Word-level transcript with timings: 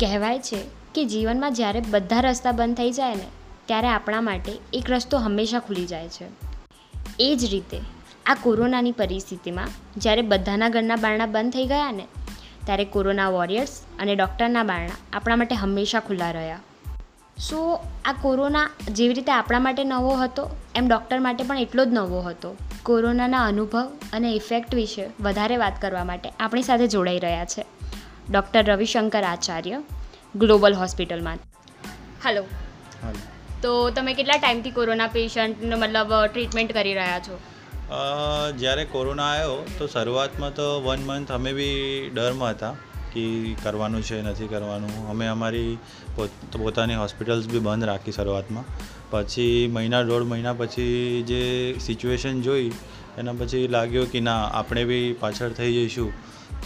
કહેવાય 0.00 0.38
છે 0.38 0.58
કે 0.94 1.04
જીવનમાં 1.04 1.54
જ્યારે 1.54 1.80
બધા 1.80 2.20
રસ્તા 2.20 2.52
બંધ 2.52 2.76
થઈ 2.76 2.90
જાય 2.90 3.14
ને, 3.14 3.26
ત્યારે 3.66 3.88
આપણા 3.88 4.20
માટે 4.20 4.58
એક 4.72 4.90
રસ્તો 4.90 5.18
હંમેશા 5.18 5.58
ખુલી 5.58 5.86
જાય 5.86 6.08
છે. 6.08 6.24
એ 7.20 7.36
જ 7.36 7.44
રીતે 7.44 7.80
આ 8.26 8.34
કોરોનાની 8.34 8.92
પરિસ્થિતિમાં 8.92 9.68
જ્યારે 9.96 10.22
બધાના 10.22 10.68
ઘરના 10.68 10.96
બારણા 10.96 11.26
બંધ 11.26 11.52
થઈ 11.52 11.66
ગયા 11.66 11.92
ને, 11.92 12.06
ત્યારે 12.64 12.84
કોરોના 12.84 13.28
વોરિયર્સ 13.28 13.80
અને 13.98 14.14
ડૉક્ટરના 14.14 14.62
બારણા 14.62 14.90
આપણા 15.12 15.36
માટે 15.36 15.54
હંમેશા 15.54 16.00
ખુલ્લા 16.00 16.30
રહ્યા. 16.30 16.60
સો, 17.38 17.84
આ 18.04 18.12
કોરોના 18.12 18.70
જેવી 18.92 19.14
રીતે 19.14 19.32
આપણા 19.32 19.58
માટે 19.58 19.84
નવો 19.84 20.14
હતો, 20.14 20.56
એમ 20.74 20.88
ડૉક્ટર 20.88 21.20
માટે 21.20 21.44
પણ 21.44 21.58
એટલો 21.58 21.84
જ 21.84 21.88
નવો 21.88 22.20
હતો. 22.20 22.56
કોરોનાના 22.82 23.44
અનુભવ 23.44 23.92
અને 24.12 24.32
ઇફેક્ટ 24.32 24.74
વિશે 24.74 25.10
વધારે 25.20 25.56
વાત 25.56 25.82
કરવા 25.82 26.04
માટે 26.04 26.28
આપણી 26.28 26.62
સાથે 26.62 26.86
જોડાઈ 26.86 27.18
રહ્યા 27.18 27.44
છે. 27.44 27.64
ડૉક્ટર 28.30 28.64
રવિશંકર 28.64 29.22
આચાર્ય 29.22 29.82
ગ્લોબલ 30.36 30.74
હોસ્પિટલમાં. 30.74 31.38
હલો. 32.24 32.44
તો 33.62 33.90
તમે 33.90 34.14
કેટલા 34.14 34.36
ટાઈમથી 34.36 34.70
કોરોના 34.70 35.06
પેશન્ટનો 35.06 35.76
મતલબ 35.76 36.26
ટ્રીટમેન્ટ 36.26 36.72
કરી 36.72 36.94
રહ્યા 36.94 37.18
છો? 37.18 37.38
જ્યારે 38.56 38.84
કોરોના 38.84 39.22
આવ્યો 39.22 39.66
તો 39.78 39.86
શરૂઆતમાં 39.86 40.54
તો 40.54 40.82
વન 40.82 41.02
મંથ 41.06 41.32
અમે 41.32 41.52
બી 41.52 42.10
ડરમાં 42.14 42.50
હતા 42.50 42.72
કે 43.12 43.54
કરવાનું 43.62 44.02
છે 44.02 44.22
નથી 44.22 44.48
કરવાનું. 44.48 45.10
અમે 45.10 45.26
અમારી 45.26 45.78
પોત- 46.16 46.58
પોતાની 46.58 46.94
હોસ્પિટલ્સ 46.94 47.48
બી 47.48 47.58
બંધ 47.58 47.84
રાખી 47.84 48.12
શરૂઆતમાં. 48.12 48.64
પછી 49.10 49.70
મહિના 49.72 50.02
દોઢ 50.02 50.22
મહિના 50.22 50.52
પછી 50.52 51.24
જે 51.26 51.74
સિચ્યુએશન 51.80 52.42
જોઈ 52.42 52.72
એના 53.18 53.32
પછી 53.32 53.68
લાગ્યું 53.68 54.10
કે 54.10 54.20
ના 54.20 54.44
આપણે 54.44 54.84
બી 54.84 55.12
પાછળ 55.12 55.48
થઈ 55.48 55.72
જઈશું. 55.72 56.12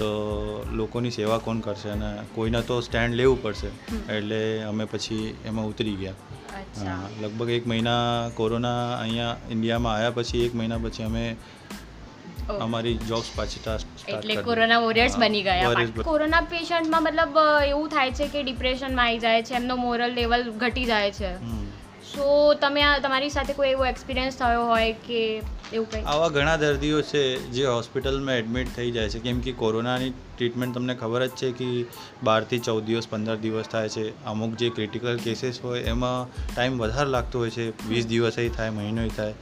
તો 0.01 0.11
લોકોની 0.81 1.15
સેવા 1.19 1.39
કોણ 1.47 1.63
કરશે 1.69 1.89
અને 1.95 2.11
કોઈને 2.35 2.61
તો 2.73 2.77
સ્ટેન્ડ 2.89 3.21
લેવું 3.21 3.39
પડશે. 3.45 3.71
એટલે 4.17 4.41
અમે 4.73 4.85
પછી 4.93 5.23
એમાં 5.53 5.71
ઉતરી 5.73 5.97
ગયા. 6.03 6.19
લગભગ 7.23 7.51
એક 7.57 7.65
મહિના 7.73 8.05
કોરોના 8.39 8.83
અહીંયા 8.99 9.37
ઇન્ડિયામાં 9.57 9.95
આવ્યા 9.97 10.19
પછી 10.19 10.45
એક 10.49 10.55
મહિના 10.61 10.81
પછી 10.85 11.07
અમે 11.09 11.25
અમારી 12.67 12.95
જોબ્સ 13.09 13.29
પાછી 13.37 13.61
એટલે 14.15 14.37
કોરોના 14.49 14.81
વોરિયર્સ 14.85 15.17
બની 15.23 15.43
ગયા. 15.49 15.87
કોરોના 16.09 16.41
પેશન્ટમાં 16.53 17.05
મતલબ 17.07 17.37
એવું 17.73 17.89
થાય 17.95 18.17
છે 18.21 18.27
કે 18.35 18.43
ડિપ્રેશનમાં 18.47 19.07
આવી 19.07 19.23
જાય 19.27 19.47
છે 19.51 19.55
એમનો 19.61 19.77
મોરલ 19.85 20.17
લેવલ 20.21 20.43
ઘટી 20.63 20.87
જાય 20.93 21.13
છે. 21.19 21.31
સો 22.11 22.27
તમે 22.63 22.85
તમારી 23.07 23.33
સાથે 23.37 23.55
કોઈ 23.59 23.73
એવો 23.75 23.85
એક્સપિરિયન્સ 23.93 24.39
થયો 24.41 24.63
હોય 24.71 24.93
કે 25.07 25.23
એવું 25.73 26.09
આવા 26.09 26.29
ઘણા 26.29 26.57
દર્દીઓ 26.57 27.03
છે 27.03 27.51
જે 27.51 27.67
હોસ્પિટલમાં 27.67 28.35
એડમિટ 28.35 28.77
થઈ 28.77 28.91
જાય 28.91 29.09
છે. 29.09 29.19
કેમ 29.19 29.41
કે 29.41 29.53
કોરોનાની 29.53 30.11
ટ્રીટમેન્ટ 30.11 30.75
તમને 30.75 30.95
ખબર 30.95 31.27
જ 31.27 31.31
છે 31.31 31.53
કે 31.53 31.85
બારથી 32.23 32.59
ચૌદ 32.59 32.85
દિવસ, 32.85 33.09
પંદર 33.09 33.37
દિવસ 33.37 33.65
થાય 33.65 33.89
છે. 33.89 34.25
અમુક 34.25 34.55
જે 34.55 34.71
ક્રિટિકલ 34.71 35.19
કેસીસ 35.25 35.61
હોય 35.65 35.81
એમાં 35.81 36.47
ટાઈમ 36.55 36.79
વધારે 36.79 37.11
લાગતો 37.11 37.39
હોય 37.39 37.51
છે. 37.51 37.89
વીસ 37.89 38.07
દિવસે 38.07 38.49
થાય 38.49 38.71
મહિનોય 38.71 39.09
થાય. 39.09 39.35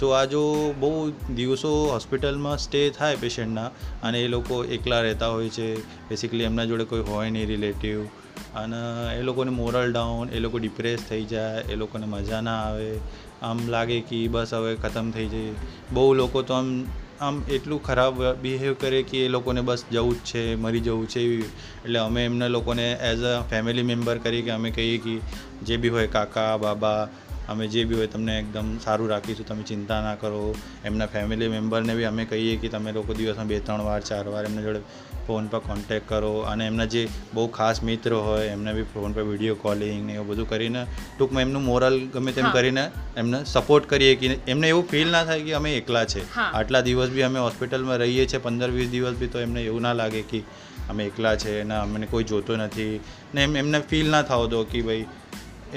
સો 0.00 0.10
આ 0.10 0.24
જો 0.24 0.74
બહુ 0.80 1.10
દિવસો 1.10 1.90
હોસ્પિટલમાં 1.92 2.58
સ્ટે 2.58 2.90
થાય 2.90 3.16
પેશન્ટના 3.16 3.66
અને 4.02 4.22
એ 4.22 4.28
લોકો 4.28 4.64
એકલા 4.64 5.00
રહેતા 5.00 5.28
હોય 5.28 5.48
છે. 5.48 5.80
બેસિકલી 6.08 6.44
એમના 6.44 6.64
જોડે 6.64 6.84
કોઈ 6.84 7.00
હોય 7.00 7.30
નહીં 7.30 7.46
રિલેટિવ. 7.46 8.06
અને 8.54 9.16
એ 9.18 9.22
લોકોને 9.22 9.50
મોરલ 9.50 9.92
ડાઉન, 9.92 10.30
એ 10.30 10.38
લોકો 10.38 10.58
ડિપ્રેસ 10.58 11.00
થઈ 11.08 11.24
જાય, 11.24 11.60
એ 11.60 11.74
લોકોને 11.74 12.06
મજા 12.06 12.40
ના 12.40 12.62
આવે. 12.62 12.98
આમ 13.42 13.58
લાગે 13.68 14.00
કે 14.00 14.28
બસ 14.28 14.54
હવે 14.54 14.74
ખતમ 14.74 15.10
થઈ 15.10 15.26
જઈએ. 15.26 15.52
બહુ 15.92 16.14
લોકો 16.14 16.42
તો 16.42 16.54
આમ 16.54 16.84
આમ 17.20 17.42
એટલું 17.50 17.82
ખરાબ 17.82 18.34
બિહેવ 18.42 18.74
કરે 18.74 19.02
કે 19.02 19.24
એ 19.24 19.28
લોકોને 19.28 19.60
બસ 19.60 19.84
જવું 19.92 20.14
જ 20.14 20.18
છે, 20.18 20.56
મરી 20.56 20.80
જવું 20.80 21.08
છે 21.08 21.20
એવી. 21.20 21.42
એટલે 21.84 21.98
અમે 21.98 22.24
એમના 22.24 22.48
લોકોને 22.48 22.92
એઝ 22.92 23.22
અ 23.22 23.42
ફેમિલી 23.50 23.82
મેમ્બર 23.82 24.18
કરી 24.18 24.42
કે 24.42 24.50
અમે 24.50 24.70
કહીએ 24.70 24.98
કે 24.98 25.18
જે 25.62 25.76
બી 25.76 25.88
હોય 25.88 26.06
કાકા, 26.06 26.56
બાબા 26.56 27.08
અમે 27.48 27.66
જે 27.66 27.84
બી 27.84 27.94
હોય 27.94 28.06
તમને 28.06 28.38
એકદમ 28.38 28.78
સારું 28.78 29.08
રાખીશું 29.08 29.46
તમે 29.46 29.62
ચિંતા 29.62 30.00
ના 30.02 30.14
કરો. 30.14 30.54
એમના 30.84 31.06
ફેમિલી 31.06 31.48
મેમ્બરને 31.48 31.94
બી 31.94 32.04
અમે 32.04 32.24
કહીએ 32.24 32.56
કે 32.56 32.68
તમે 32.68 32.92
લોકો 32.92 33.14
દિવસમાં 33.14 33.46
બે 33.46 33.60
ત્રણ 33.60 33.82
વાર 33.82 34.00
ચાર 34.00 34.28
વાર 34.28 34.44
એમના 34.44 34.62
જોડે 34.62 34.80
ફોન 35.26 35.46
પર 35.46 35.58
કોન્ટેક્ટ 35.58 36.08
કરો. 36.08 36.32
અને 36.38 36.66
એમના 36.66 36.84
જે 36.84 37.08
બહુ 37.34 37.46
ખાસ 37.48 37.82
મિત્ર 37.82 38.14
હોય 38.14 38.46
એમને 38.46 38.72
બી 38.72 38.82
ફોન 38.82 39.12
પર 39.12 39.22
વીડિયો 39.22 39.54
કોલિંગ 39.54 40.06
ને 40.06 40.14
એવું 40.14 40.26
બધું 40.26 40.48
કરીને 40.48 40.86
ટૂંકમાં 41.18 41.42
એમનું 41.42 41.64
મોરલ 41.64 42.00
ગમે 42.14 42.32
તેમ 42.32 42.50
કરીને 42.50 42.90
એમને 43.16 43.44
સપોર્ટ 43.44 43.88
કરીએ 43.88 44.14
કે 44.14 44.26
એમને 44.26 44.68
એવું 44.68 44.88
ફીલ 44.88 45.08
ના 45.08 45.24
થાય 45.24 45.42
કે 45.42 45.52
અમે 45.52 45.76
એકલા 45.76 46.04
છે. 46.04 46.34
આટલા 46.36 46.80
દિવસ 46.80 47.10
બી 47.10 47.22
અમે 47.22 47.38
હોસ્પિટલમાં 47.38 47.98
રહીએ 47.98 48.26
છીએ 48.26 48.38
પંદર 48.38 48.70
વીસ 48.70 48.90
દિવસ 48.90 49.14
બી 49.14 49.26
તો 49.26 49.40
એમને 49.40 49.62
એવું 49.62 49.82
ના 49.82 49.92
લાગે 49.92 50.22
કે 50.22 50.42
અમે 50.88 51.04
એકલા 51.04 51.36
છે 51.36 51.62
ને 51.62 51.74
અમને 51.74 52.06
કોઈ 52.06 52.24
જોતો 52.24 52.56
નથી. 52.56 53.00
ને 53.34 53.42
એમ 53.42 53.56
એમને 53.56 53.80
ફીલ 53.80 54.10
ના 54.10 54.22
થવો 54.22 54.46
દો 54.46 54.64
કે 54.64 54.82
ભાઈ 54.82 55.04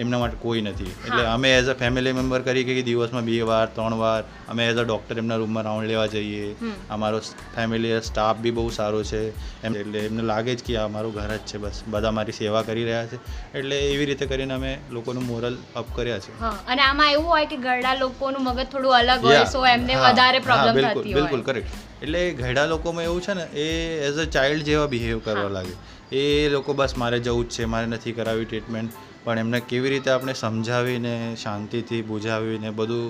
એમના 0.03 0.19
માટે 0.23 0.37
કોઈ 0.43 0.61
નથી. 0.61 0.91
એટલે 1.05 1.23
અમે 1.33 1.49
એઝ 1.51 1.69
અ 1.73 1.75
ફેમિલી 1.81 2.13
મેમ્બર 2.19 2.39
કરી 2.47 2.63
કે 2.69 2.83
દિવસમાં 2.89 3.25
બે 3.29 3.37
વાર 3.51 3.65
ત્રણ 3.75 3.97
વાર 4.01 4.19
અમે 4.53 4.63
એઝ 4.65 4.81
અ 4.83 4.85
ડૉક્ટર 4.89 5.17
એમના 5.23 5.39
રૂમમાં 5.43 5.67
રાઉન્ડ 5.67 5.89
લેવા 5.91 6.07
જઈએ. 6.15 6.47
અમારો 6.89 7.21
ફેમિલી 7.55 8.01
સ્ટાફ 8.09 8.37
બી 8.45 8.55
બહુ 8.59 8.67
સારો 8.79 9.01
છે. 9.11 9.21
એમ 9.63 9.75
એટલે 9.81 9.99
એમને 10.03 10.27
લાગે 10.31 10.51
જ 10.53 10.67
કે 10.67 10.77
આ 10.77 10.85
અમારું 10.91 11.15
ઘર 11.17 11.31
જ 11.33 11.41
છે 11.51 11.57
બસ. 11.65 11.83
બધા 11.87 12.13
મારી 12.19 12.37
સેવા 12.41 12.63
કરી 12.69 12.85
રહ્યા 12.89 13.09
છે. 13.13 13.17
એટલે 13.53 13.77
એવી 13.93 14.07
રીતે 14.11 14.25
કરીને 14.33 14.53
અમે 14.59 14.71
લોકોનું 14.97 15.27
મોરલ 15.31 15.57
અપ 15.75 15.93
કર્યા 15.97 16.21
છે. 16.27 16.31
અને 16.73 16.81
આમાં 16.89 17.11
એવું 17.15 17.29
હોય 17.33 17.51
કે 17.53 17.57
ઘરડા 17.67 17.95
લોકોનું 18.03 18.47
મગજ 18.47 18.69
થોડું 18.73 18.95
અલગ 19.01 19.27
હોય 19.29 19.43
સો 19.55 19.65
એમને 19.73 19.99
વધારે 20.05 20.39
પ્રોબ્લેમ 20.47 20.73
બિલકુલ 20.79 21.03
બિલકુલ 21.19 21.43
કરેક્ટ 21.49 21.75
એટલે 22.03 22.23
ઘરડા 22.41 22.67
લોકોમાં 22.73 23.05
એવું 23.09 23.21
છે 23.27 23.33
ને 23.39 23.45
એ 23.65 23.67
એઝ 24.07 24.19
અ 24.23 24.25
ચાઇલ્ડ 24.37 24.65
જેવા 24.71 24.89
બિહેવ 24.95 25.19
કરવા 25.27 25.51
લાગે. 25.57 25.75
એ 26.11 26.23
લોકો 26.51 26.73
બસ 26.79 26.93
મારે 27.01 27.17
જવું 27.19 27.45
જ 27.45 27.55
છે 27.55 27.65
મારે 27.73 27.87
નથી 27.87 28.15
કરાવી 28.19 28.45
ટ્રીટમેન્ટ 28.45 28.91
પણ 29.27 29.39
એમને 29.39 29.59
કેવી 29.59 29.89
રીતે 29.89 30.09
આપણે 30.11 30.33
સમજાવીને 30.33 31.13
શાંતિથી 31.35 32.01
બુજાવીને 32.01 32.69
બધું 32.69 33.05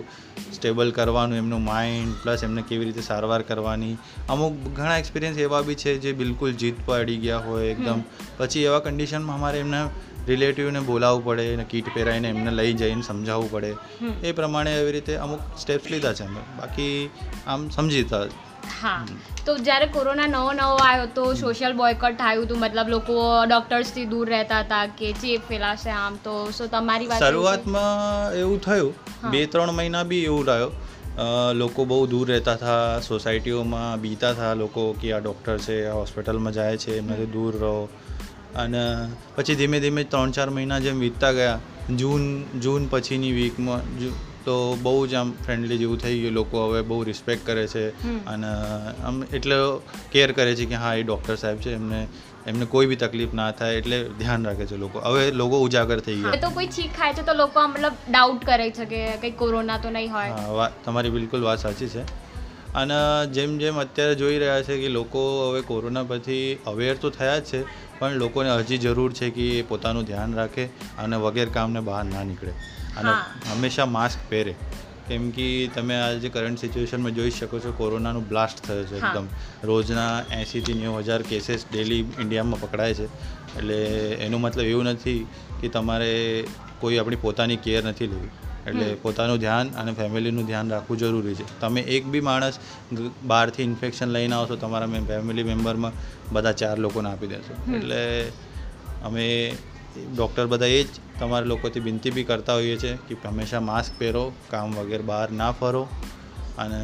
સ્ટેબલ 0.54 0.92
કરવાનું 0.92 1.38
એમનું 1.38 1.64
માઇન્ડ 1.64 2.16
પ્લસ 2.24 2.44
એમને 2.44 2.62
કેવી 2.62 2.86
રીતે 2.86 3.02
સારવાર 3.02 3.42
કરવાની. 3.42 3.96
અમુક 4.30 4.58
ઘણા 4.76 4.98
એક્સપિરિયન્સ 4.98 5.38
એવા 5.38 5.62
બી 5.62 5.76
છે 5.76 5.98
જે 5.98 6.14
બિલકુલ 6.14 6.54
જીત 6.54 6.84
પર 6.86 7.00
અડી 7.00 7.18
ગયા 7.18 7.38
હોય 7.38 7.66
એકદમ. 7.66 8.02
પછી 8.38 8.64
એવા 8.64 8.80
કન્ડિશનમાં 8.80 9.36
અમારે 9.36 9.60
એમને 9.60 9.82
રિલેટિવને 10.28 10.80
બોલાવવું 10.80 11.26
પડે 11.26 11.54
એને 11.54 11.64
કીટ 11.64 11.94
પહેરાવીને 11.94 12.30
એમને 12.30 12.52
લઈ 12.52 12.74
જઈને 12.74 13.02
સમજાવવું 13.02 13.52
પડે. 13.52 13.72
એ 14.24 14.32
પ્રમાણે 14.32 14.74
એવી 14.82 14.92
રીતે 14.92 15.16
અમુક 15.16 15.40
સ્ટેપ્સ 15.60 15.92
લીધા 15.92 16.14
છે 16.14 16.24
અમે 16.24 16.44
બાકી 16.58 17.10
આમ 17.48 17.70
સમજીતા 17.70 18.26
હા. 18.82 19.06
તો 19.46 19.58
જ્યારે 19.58 19.88
કોરોના 19.88 20.28
નવો 20.28 20.52
નવો 20.54 20.76
આવ્યો 20.86 21.06
તો 21.16 21.28
સોશિયલ 21.34 21.74
બોયકટ 21.74 22.18
થયું 22.18 22.44
હતું. 22.46 22.60
મતલબ 22.60 22.88
લોકો 22.88 23.16
ડોક્ટર્સથી 23.50 24.06
દૂર 24.06 24.30
રહેતા 24.30 24.60
હતા 24.60 24.86
કે 25.00 25.12
ચેપ 25.22 25.48
ફેલાશે 25.50 25.90
આમ 25.90 26.20
તો. 26.24 26.36
સો 26.52 26.68
તમારી 26.68 27.08
વાત 27.08 27.20
શરૂઆતમાં 27.20 28.34
એવું 28.34 28.62
થયું. 28.62 28.94
બે 29.32 29.46
ત્રણ 29.46 29.72
મહિના 29.72 30.04
બી 30.04 30.24
એવું 30.24 30.46
રહ્યો. 30.46 30.72
લોકો 31.54 31.86
બહુ 31.86 32.08
દૂર 32.08 32.28
રહેતા 32.28 32.54
હતા. 32.54 33.00
સોસાયટીઓમાં 33.00 34.02
બીતા 34.02 34.30
હતા 34.30 34.54
લોકો 34.54 34.86
કે 35.02 35.14
આ 35.14 35.20
ડૉક્ટર 35.20 35.58
છે 35.58 35.80
આ 35.86 35.94
હોસ્પિટલમાં 35.94 36.54
જાય 36.54 36.78
છે 36.78 36.98
એમનાથી 36.98 37.26
દૂર 37.26 37.56
રહો. 37.56 37.90
અને 38.56 38.84
પછી 39.36 39.56
ધીમે 39.56 39.80
ધીમે 39.80 40.04
ત્રણ 40.04 40.32
ચાર 40.32 40.50
મહિના 40.50 40.80
જેમ 40.80 41.00
વીતતા 41.00 41.32
ગયા. 41.32 41.60
જૂન 41.96 42.24
જૂન 42.60 42.88
પછીની 42.90 43.32
વીકમાં 43.32 43.82
તો 44.48 44.56
બહુ 44.84 44.96
જ 45.06 45.20
આમ 45.20 45.34
ફ્રેન્ડલી 45.44 45.80
જેવું 45.82 46.02
થઈ 46.04 46.16
ગયું. 46.18 46.36
લોકો 46.36 46.64
હવે 46.66 46.82
બહુ 46.90 46.98
રિસ્પેક્ટ 47.06 47.46
કરે 47.46 47.66
છે 47.68 47.84
અને 48.28 48.50
આમ 49.04 49.22
એટલે 49.32 49.58
કેર 50.12 50.30
કરે 50.34 50.56
છે 50.56 50.66
કે 50.68 50.82
હા 50.84 50.96
એ 50.96 51.04
ડૉક્ટર 51.04 51.38
સાહેબ 51.38 51.62
છે 51.62 51.74
એમને 51.74 52.02
એમને 52.48 52.66
કોઈ 52.68 52.88
બી 52.90 53.00
તકલીફ 53.00 53.34
ના 53.40 53.48
થાય 53.54 53.80
એટલે 53.82 53.98
ધ્યાન 54.20 54.46
રાખે 54.50 54.66
છે 54.68 54.78
લોકો. 54.78 55.02
હવે 55.08 55.24
લોકો 55.42 55.58
ઉજાગર 55.64 56.00
થઈ 56.02 56.20
ગયા. 56.20 56.42
તો 56.46 56.50
કોઈ 56.52 56.70
છીક 56.76 56.94
ખાય 56.94 57.14
છે 57.14 57.24
તો 57.24 57.34
લોકો 57.36 57.66
મતલબ 57.68 57.96
ડાઉટ 58.10 58.46
કરે 58.46 58.70
છે 58.72 58.86
કે 58.86 59.02
કંઈ 59.18 59.36
કોરોના 59.42 59.80
તો 59.80 59.90
નહીં 59.92 60.12
હોય. 60.12 60.38
હા 60.54 60.70
તમારી 60.86 61.12
બિલકુલ 61.12 61.42
વાત 61.44 61.60
સાચી 61.60 61.90
છે. 61.90 62.06
અને 62.78 62.94
જેમ 63.34 63.58
જેમ 63.58 63.80
અત્યારે 63.80 64.16
જોઈ 64.16 64.40
રહ્યા 64.40 64.62
છે 64.62 64.82
કે 64.82 64.88
લોકો 64.88 65.50
હવે 65.50 65.62
કોરોના 65.62 66.04
પરથી 66.04 66.58
અવેર 66.68 66.96
તો 66.96 67.10
થયા 67.10 67.40
જ 67.40 67.44
છે 67.44 67.62
પણ 68.00 68.12
લોકોને 68.12 68.56
હજી 68.56 68.78
જરૂર 68.78 69.14
છે 69.14 69.30
કે 69.30 69.42
એ 69.42 69.62
પોતાનું 69.62 70.04
ધ્યાન 70.04 70.36
રાખે 70.36 70.66
અને 70.98 71.18
વગેરે 71.18 71.52
કામને 71.52 71.80
બહાર 71.80 72.04
ના 72.04 72.24
નીકળે. 72.24 72.52
અને 72.98 73.10
હંમેશા 73.54 73.86
માસ્ક 73.86 74.20
પહેરે. 74.30 74.56
કેમ 75.08 75.30
કે 75.30 75.70
તમે 75.76 75.96
આજે 75.96 76.30
કરંટ 76.30 76.60
સિચ્યુએશનમાં 76.60 77.12
જોઈ 77.12 77.32
શકો 77.32 77.60
છો 77.60 77.74
કોરોનાનું 77.78 78.28
બ્લાસ્ટ 78.28 78.68
થયો 78.68 78.84
છે 78.84 78.98
એકદમ. 78.98 79.28
રોજના 79.64 80.22
એંશીથી 80.32 80.74
નેવું 80.74 81.00
હજાર 81.00 81.22
કેસીસ 81.22 81.66
ડેલી 81.72 82.00
ઇન્ડિયામાં 82.00 82.62
પકડાય 82.62 82.94
છે. 82.94 83.06
એટલે 83.58 83.78
એનો 84.12 84.38
મતલબ 84.38 84.66
એવું 84.66 84.84
નથી 84.84 85.28
કે 85.62 85.68
તમારે 85.68 86.44
કોઈ 86.80 86.98
આપણી 86.98 87.16
પોતાની 87.16 87.56
કેર 87.56 87.84
નથી 87.84 88.08
લેવી. 88.08 88.47
એટલે 88.68 88.94
પોતાનું 89.02 89.38
ધ્યાન 89.38 89.70
અને 89.70 89.92
ફેમિલીનું 89.94 90.46
ધ્યાન 90.46 90.70
રાખવું 90.70 90.98
જરૂરી 90.98 91.36
છે. 91.36 91.60
તમે 91.60 91.82
એક 91.82 92.06
બી 92.06 92.20
માણસ 92.20 92.60
બહારથી 93.24 93.64
ઇન્ફેક્શન 93.64 94.08
લઈને 94.08 94.36
આવશો 94.36 94.56
તમારા 94.56 94.86
ફેમિલી 95.08 95.44
મેમ્બરમાં 95.44 95.92
બધા 96.32 96.52
ચાર 96.52 96.78
લોકોને 96.78 97.10
આપી 97.10 97.28
દેશો. 97.28 97.76
એટલે 97.76 98.02
અમે 99.04 99.56
ડૉક્ટર 100.16 100.46
બધા 100.46 100.66
એ 100.66 100.84
જ 100.84 100.88
તમારા 101.20 101.46
લોકોથી 101.46 101.80
વિનંતી 101.80 102.12
બી 102.12 102.24
કરતા 102.24 102.54
હોઈએ 102.54 102.78
છીએ 102.78 102.98
કે 103.08 103.16
હંમેશા 103.28 103.60
માસ્ક 103.60 104.00
પહેરો 104.00 104.32
કામ 104.50 104.76
વગેરે 104.76 105.04
બહાર 105.04 105.32
ના 105.32 105.52
ફરો 105.52 105.88
અને 106.58 106.82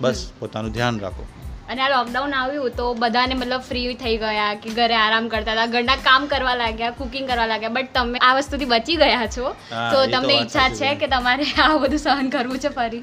બસ 0.00 0.30
પોતાનું 0.38 0.72
ધ્યાન 0.72 1.00
રાખો. 1.00 1.26
અને 1.70 1.82
આ 1.82 1.88
લોકડાઉન 1.88 2.34
આવ્યું 2.34 2.76
તો 2.76 2.86
બધાને 2.94 3.34
મતલબ 3.34 3.60
ફ્રી 3.60 3.94
થઈ 3.94 4.16
ગયા 4.16 4.54
કે 4.54 4.70
ઘરે 4.70 4.96
આરામ 4.96 5.28
કરતા 5.28 5.52
હતા 5.52 5.66
ઘરના 5.66 5.96
કામ 5.96 6.26
કરવા 6.26 6.54
લાગ્યા 6.54 6.90
કુકિંગ 6.90 7.28
કરવા 7.28 7.46
લાગ્યા. 7.46 7.68
બટ 7.68 7.92
તમે 7.94 8.18
આ 8.20 8.32
વસ્તુથી 8.38 8.64
બચી 8.64 8.96
ગયા 8.96 9.26
છો? 9.26 9.54
તો 9.92 10.06
તમને 10.06 10.34
ઈચ્છા 10.34 10.68
છે. 10.70 10.94
કે 10.94 11.06
તમારે 11.06 11.46
આ 11.64 11.78
બધું 11.78 11.98
સહન 11.98 12.30
કરવું 12.30 12.58
છે 12.58 12.68
ફરી? 12.68 13.02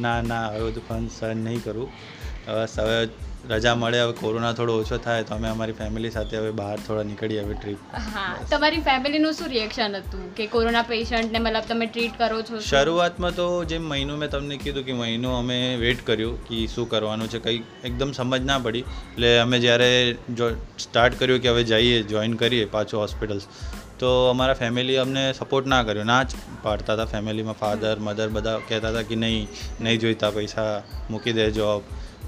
ના 0.00 0.20
ના 0.22 0.44
હવે 0.48 0.70
બધું 0.70 1.08
સહન 1.08 1.36
નહીં 1.36 1.64
કરું. 1.64 1.90
બસ 2.48 2.78
હવે 2.78 3.08
રજા 3.50 3.74
મળે 3.74 4.00
હવે 4.00 4.12
કોરોના 4.12 4.52
થોડો 4.52 4.74
ઓછો 4.80 4.96
થાય 4.96 5.22
તો 5.22 5.34
અમે 5.34 5.48
અમારી 5.48 5.72
ફેમિલી 5.72 6.10
સાથે 6.10 6.36
હવે 6.36 6.50
બહાર 6.50 6.76
થોડા 6.86 7.02
નીકળીએ 7.02 7.42
હવે 7.42 7.54
ટ્રીપ 7.54 7.76
હા 8.14 8.36
તમારી 8.50 8.80
ફેમિલીનું 8.80 9.32
શું 9.32 9.48
રિએક્શન 9.48 9.96
હતું? 9.96 10.34
કે 10.34 10.46
કોરોના 10.46 10.82
પેશન્ટને 10.82 11.38
મતલબ 11.38 11.62
તમે 11.68 11.86
ટ્રીટ 11.86 12.18
કરો 12.18 12.42
છો? 12.42 12.60
શરૂઆતમાં 12.60 13.34
તો 13.34 13.64
જેમ 13.64 13.82
મહિનો 13.82 14.16
મેં 14.16 14.30
તમને 14.30 14.56
કીધું 14.56 14.84
કે 14.84 14.92
મહિનો 14.92 15.34
અમે 15.38 15.76
વેઇટ 15.76 16.06
કર્યું 16.06 16.44
કે 16.44 16.66
શું 16.66 16.90
કરવાનું 16.90 17.28
છે 17.28 17.38
કંઈ 17.38 17.62
એકદમ 17.84 18.12
સમજ 18.12 18.44
ના 18.44 18.58
પડી. 18.58 18.78
એટલે 18.78 19.38
અમે 19.38 19.60
જ્યારે 19.60 20.12
જો 20.12 20.50
સ્ટાર્ટ 20.78 21.18
કર્યું 21.18 21.40
કે 21.40 21.48
હવે 21.48 21.64
જઈએ 21.64 22.02
જોઈન 22.02 22.34
કરીએ 22.34 22.64
પાછું 22.64 23.00
હોસ્પિટલ્સ 23.00 23.46
તો 23.98 24.14
અમારા 24.30 24.54
ફેમિલી 24.54 24.96
અમને 24.96 25.32
સપોર્ટ 25.32 25.66
ના 25.66 25.82
કર્યો. 25.82 26.04
ના 26.04 26.22
જ 26.22 26.34
પાડતા 26.62 26.92
હતા 26.92 27.04
ફેમિલીમાં 27.04 27.54
ફાધર 27.54 27.96
મધર 27.98 28.28
બધા 28.28 28.58
કહેતા 28.68 28.88
હતા 28.88 29.02
કે 29.02 29.16
નહીં 29.16 29.48
નહીં 29.80 30.00
જોઈતા 30.00 30.30
પૈસા 30.30 30.82
મૂકી 31.10 31.32
દે 31.32 31.50
જોબ 31.50 31.82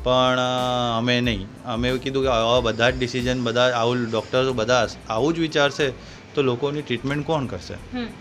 પણ 0.06 0.40
અમે 0.98 1.14
નહીં. 1.20 1.46
અમે 1.66 1.88
એવું 1.88 2.00
કીધું 2.00 2.22
કે 2.22 2.28
આવા 2.28 2.60
બધા 2.60 2.90
જ 2.90 2.98
ડિસિઝન 2.98 3.40
બધા 3.42 3.70
આવું 3.76 4.04
ડૉક્ટર્સ 4.10 4.52
બધા 4.52 4.86
આવું 5.10 5.34
જ 5.34 5.38
વિચારશે 5.38 5.86
તો 6.34 6.42
લોકોની 6.42 6.82
ટ્રીટમેન્ટ 6.82 7.26
કોણ 7.26 7.46
કરશે? 7.46 7.74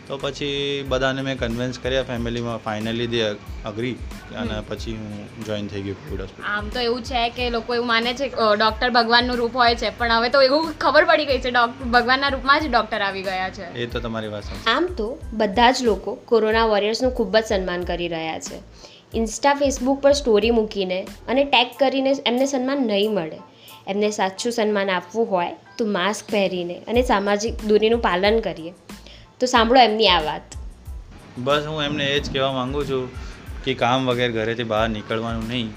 તો 0.07 0.17
પછી 0.17 0.85
બધાને 0.87 1.21
મેં 1.21 1.39
કન્વિન્સ 1.39 1.79
કર્યા 1.79 2.03
ફેમિલીમાં 2.03 2.57
ફાઇનલી 2.57 3.07
દે 3.07 3.21
અગ્રી 3.65 3.95
અને 4.37 4.55
પછી 4.67 4.93
હું 4.93 5.45
જોઈન 5.45 5.67
થઈ 5.67 5.81
ગયો 5.81 5.93
કોવિડ 5.93 6.21
હોસ્પિટલ 6.21 6.49
આમ 6.53 6.69
તો 6.69 6.79
એવું 6.79 7.03
છે 7.03 7.29
કે 7.29 7.49
લોકો 7.49 7.75
એવું 7.75 7.87
માને 7.87 8.13
છે 8.13 8.29
કે 8.29 8.49
ડોક્ટર 8.55 8.89
ભગવાનનું 8.89 9.37
રૂપ 9.37 9.55
હોય 9.55 9.75
છે 9.75 9.89
પણ 9.89 10.11
હવે 10.11 10.29
તો 10.29 10.41
એવું 10.41 10.73
ખબર 10.79 11.05
પડી 11.05 11.25
ગઈ 11.25 11.39
છે 11.39 11.51
ડોક્ટર 11.51 11.85
ભગવાનના 11.85 12.29
રૂપમાં 12.29 12.59
જ 12.61 12.71
ડૉક્ટર 12.71 13.01
આવી 13.01 13.21
ગયા 13.21 13.49
છે. 13.49 13.69
એ 13.73 13.85
તો 13.85 13.99
તમારી 13.99 14.27
વાત 14.27 14.43
આમ 14.67 14.85
તો 14.97 15.07
બધા 15.33 15.71
જ 15.71 15.83
લોકો 15.83 16.15
કોરોના 16.25 16.65
વોરિયર્સનું 16.65 17.11
ખૂબ 17.11 17.37
જ 17.37 17.43
સન્માન 17.49 17.83
કરી 17.83 18.07
રહ્યા 18.07 18.39
છે. 18.39 18.59
ઇન્સ્ટા, 19.15 19.53
ફેસબુક 19.53 20.01
પર 20.01 20.11
સ્ટોરી 20.11 20.51
મૂકીને 20.51 20.99
અને 21.27 21.43
ટેગ 21.43 21.69
કરીને 21.79 22.11
એમને 22.25 22.45
સન્માન 22.45 22.87
નહીં 22.87 23.13
મળે. 23.13 23.39
એમને 23.87 24.09
સાચું 24.11 24.51
સન્માન 24.51 24.89
આપવું 24.89 25.29
હોય 25.31 25.53
તો 25.77 25.85
માસ્ક 25.85 26.31
પહેરીને 26.31 26.75
અને 26.87 27.01
સામાજિક 27.03 27.63
દૂરીનું 27.67 28.01
પાલન 28.01 28.39
કરીએ. 28.39 28.73
તો 29.39 29.45
સાંભળો 29.45 29.79
એમની 29.79 30.07
આ 30.07 30.21
વાત. 30.21 30.41
બસ 31.37 31.65
હું 31.65 31.83
એમને 31.83 32.05
એ 32.05 32.19
જ 32.19 32.33
કહેવા 32.33 32.51
માગું 32.51 32.85
છું 32.89 33.09
કે 33.63 33.73
કામ 33.73 34.09
વગેરે 34.09 34.31
ઘરેથી 34.31 34.63
બહાર 34.63 34.89
નીકળવાનું 34.89 35.47
નહીં. 35.47 35.69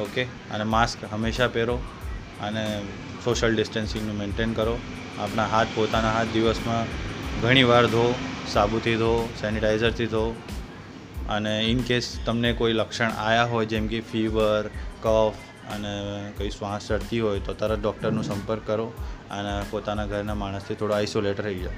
ઓકે 0.00 0.22
અને 0.24 0.64
માસ્ક 0.64 0.98
હંમેશા 1.12 1.48
પહેરો 1.48 1.78
અને 2.42 2.64
સોશિયલ 3.24 3.54
ડિસ્ટન્સિંગનું 3.54 4.16
મેન્ટેન 4.16 4.52
કરો. 4.52 4.78
આપણા 5.20 5.46
હાથ 5.46 5.66
પોતાના 5.74 6.12
હાથ 6.12 6.26
દિવસમાં 6.32 6.86
ઘણી 7.42 7.62
વાર 7.62 7.86
ધો, 7.86 8.14
સાબુથી 8.48 8.96
ધો 8.96 9.28
સેનિટાઈઝરથી 9.40 10.06
ધો 10.06 10.22
અને 11.28 11.52
ઇન 11.70 11.80
કેસ 11.82 12.08
તમને 12.26 12.52
કોઈ 12.52 12.72
લક્ષણ 12.72 13.12
આવ્યા 13.24 13.50
હોય, 13.52 13.66
જેમ 13.66 13.88
કે 13.88 14.00
ફીવર 14.12 14.70
કફ 15.02 15.36
અને 15.74 15.92
કંઈ 16.38 16.50
શ્વાસ 16.50 16.88
ચડતી 16.88 17.20
હોય, 17.20 17.40
તો 17.40 17.54
તરત 17.54 17.80
ડૉક્ટરનો 17.80 18.22
સંપર્ક 18.22 18.66
કરો 18.66 18.88
અને 19.30 19.54
પોતાના 19.70 20.06
ઘરના 20.06 20.38
માણસથી 20.44 20.74
થોડો 20.74 20.94
આઇસોલેટ 20.94 21.44
રહી 21.48 21.60
જાઓ. 21.64 21.76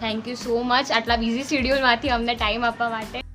થેન્ક 0.00 0.28
યુ 0.28 0.40
સો 0.46 0.62
મચ 0.62 0.92
આટલા 0.92 1.16
બિઝી 1.16 1.46
શેડ્યુલમાંથી 1.52 2.16
અમને 2.18 2.34
ટાઈમ 2.34 2.64
આપવા 2.64 2.90
માટે. 2.96 3.25